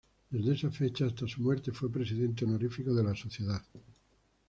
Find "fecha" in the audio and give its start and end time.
0.71-1.05